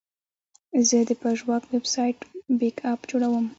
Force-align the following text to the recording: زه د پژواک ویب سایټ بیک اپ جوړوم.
زه 0.87 0.97
د 1.09 1.11
پژواک 1.21 1.63
ویب 1.71 1.85
سایټ 1.93 2.17
بیک 2.59 2.77
اپ 2.91 2.99
جوړوم. 3.09 3.45